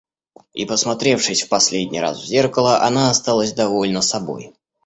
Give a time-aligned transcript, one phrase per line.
[0.55, 4.51] И, посмотревшись в последний раз в зеркало, она осталась довольна собой.